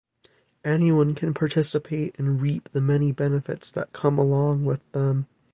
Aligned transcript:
Anyone 0.65 1.13
can 1.13 1.31
participate 1.31 2.17
and 2.17 2.41
reap 2.41 2.69
the 2.71 2.81
many 2.81 3.11
benefits 3.11 3.69
that 3.69 3.93
come 3.93 4.17
along 4.17 4.65
with 4.65 4.81
them. 4.93 5.27